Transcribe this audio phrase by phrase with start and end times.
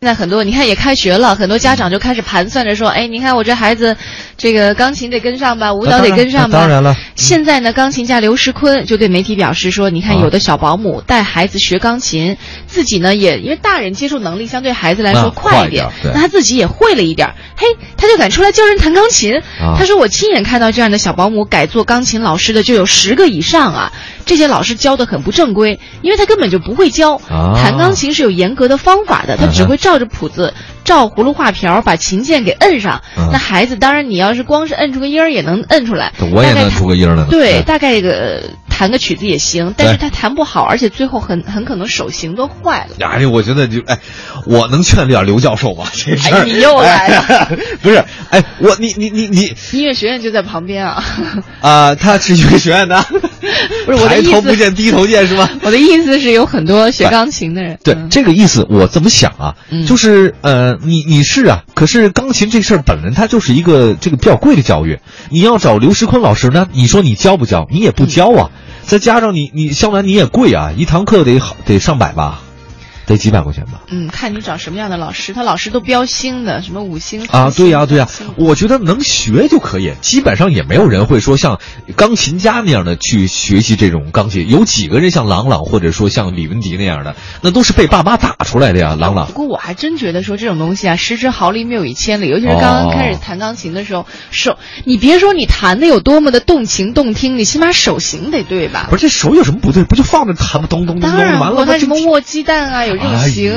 [0.00, 3.96] 现在很多，你看也开学了，很多家长就开始盘算着说，哎，你看我这孩子，
[4.36, 6.56] 这个钢琴得跟上吧，舞蹈得跟上吧。
[6.56, 6.94] 当然了。
[7.18, 12.36] 现在呢，钢琴家刘石坤就对媒体表示说，你看有的小保姆带孩子学钢琴，
[12.68, 19.42] 自己呢也因为大人接受能力相对孩子来说快一点，那他自己也会了一点，嘿，他就敢出来教人弹钢琴。
[19.76, 23.92] 他说我亲眼看到这样的小保姆改做钢琴老师的就有十个以上啊，
[24.26, 27.20] 这些老师教的很不正规，因为他根本就不会教。
[27.56, 29.78] 弹钢琴是有严格的方法的，他只会。
[29.78, 33.00] 照着谱子，照葫芦画瓢，把琴键给摁上。
[33.32, 36.12] 那孩子，当然你要是光是摁出个音儿，也能摁出来。
[36.32, 38.42] 我也能出个音对，大概这个。
[38.70, 43.04] 弹个曲子也行，但是他弹不好，而且最后很很可能手型都坏了。
[43.04, 43.98] 哎呀，我觉得就哎，
[44.46, 45.84] 我能劝点刘教授吗？
[45.92, 47.50] 这事儿你又来了，
[47.82, 47.96] 不是？
[48.30, 51.02] 哎，我你你你你，音乐学院就在旁边啊。
[51.60, 53.04] 啊，他是音乐学院的，
[53.86, 54.30] 不是我的意思。
[54.30, 55.48] 抬头不见低头见是吗？
[55.62, 57.78] 我的意思是有很多学钢琴的人。
[57.82, 59.54] 对这个意思，我怎么想啊？
[59.86, 64.98] 就是呃，你你是啊，可是钢琴这事儿本人它就是一个这个比较贵的教育。
[65.30, 67.66] 你要找刘石坤老师呢，你说你教不教？
[67.70, 68.50] 你也不教啊。
[68.84, 72.40] 再加上你，你相来你也贵啊，一堂课得好得上百吧。
[73.08, 73.80] 得几百块钱吧。
[73.88, 77.50] 嗯，看你找什么样的老师，他老师都标星的，什么五星啊？
[77.50, 78.06] 对呀，对呀。
[78.36, 81.58] 我觉得能学就可以，基本上也没有人会说像
[81.96, 84.48] 钢琴家那样的去学习这种钢琴。
[84.48, 88.94] 有几个人像郎朗，或者说像李文迪那样的，那都是被爸妈打出来的呀。
[88.98, 89.26] 郎朗。
[89.26, 92.28] 不过我还真觉得说这种东西啊，失之毫厘，谬以千里。
[92.28, 98.88] 尤其是刚刚开始弹钢琴的时候，手你别说你弹的有多么的动情动听，你起码手型得对吧？
[98.90, 99.84] 不是这手有什么不对？
[99.84, 100.68] 不就放着弹吗？
[100.68, 102.84] 咚咚咚咚，完了他什么握鸡蛋啊？
[102.84, 102.97] 有。
[103.28, 103.52] 行，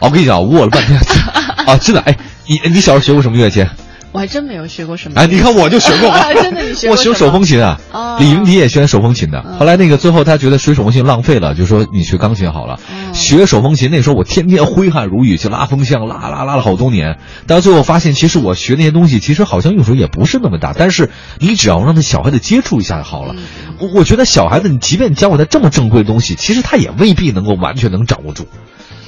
[0.00, 0.98] 我跟你讲，握了半天
[1.66, 3.66] 啊，真的哎，你你小时候学过什么乐器？
[4.12, 5.18] 我还真没有学过什么。
[5.18, 6.92] 哎，你看我就学过， 真的你学过？
[6.94, 7.78] 我学手风琴啊，
[8.18, 9.42] 李云迪也学手风琴的。
[9.58, 12.78] 后来那个最后他觉得学手风琴浪费了，就说你学钢琴好了。
[13.12, 17.18] 学手风琴那时候我天天挥汗如雨去拉风箱，拉拉拉了好多年。
[17.46, 20.74] 到最后发现，其实我学那些东西，其实好像用处也不是那么大。
[20.76, 23.34] 但是你只要让他小孩子接触一下就好了。
[23.78, 28.46] 我我觉得小孩子，你即便教给他这么正规的东西，其实他也未必能够完全能掌握住。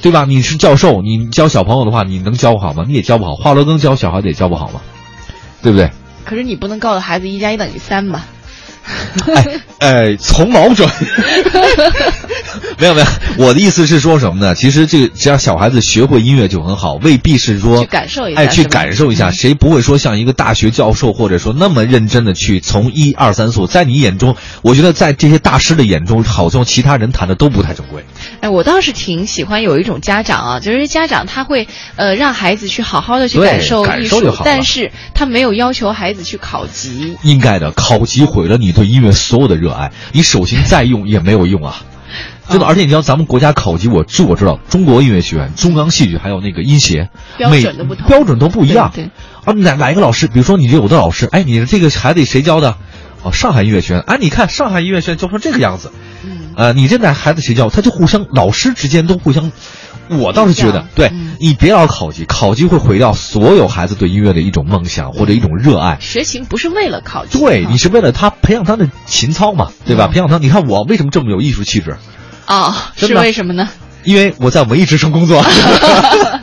[0.00, 0.24] 对吧？
[0.28, 2.84] 你是教授，你教小朋友的话，你能教好吗？
[2.88, 3.36] 你也教不好。
[3.36, 4.80] 华罗庚教小孩子也教不好吗？
[5.62, 5.90] 对不对？
[6.24, 8.26] 可是你不能告诉孩子一加一等于三吧？
[9.26, 10.90] 哎哎，从毛转。
[12.82, 13.06] 没有没有，
[13.38, 14.56] 我的意思是说什么呢？
[14.56, 19.30] 其实这个只要小孩子学会音乐就很好，未必是说去感受一下，哎，去感受一下。
[19.30, 23.68] 谁不会说像一个大学教授，或者说那么认真的去从一二三四？
[23.68, 28.04] 在你眼中，我觉得在这些大师的眼中，好像其他人弹的都不太正规。
[28.40, 37.16] 哎，我倒是挺喜欢有一种家长啊，就是家长他会呃让孩子去好好的去感受艺术，但是他没有要求孩子去考级。
[37.22, 41.84] 应该的，考级毁了你对音乐所有的热爱，你手型再用也没有用啊。
[42.48, 47.08] 真的，而且你知道咱们国家考级，我据我知道，中国音乐学院、中央戏剧还有那个音协，
[47.38, 48.90] 标准都不同，标准都不一样。
[48.94, 49.10] 对，
[49.44, 50.26] 啊，哪哪一个老师？
[50.26, 52.76] 比如说你有的老师，哎，你这个孩子谁教的？
[53.22, 54.02] 哦，上海音乐学院。
[54.02, 55.92] 哎，你看上海音乐学院教成这个样子。
[56.24, 56.52] 嗯。
[56.56, 57.70] 呃，你这哪孩子谁教？
[57.70, 59.52] 他就互相老师之间都互相。
[60.08, 65.98] 我倒是觉得，对你别老考级，考级会毁掉所有孩子对音乐的一种梦想或者一种热爱。
[66.00, 70.08] 学琴不是为了考级，对你是为了他培养他的情操嘛，对吧？
[70.08, 71.96] 培养他，你看我为什么这么有艺术气质？
[72.46, 73.68] 哦，是为什么呢？
[74.04, 75.44] 因为我在文艺之声工作。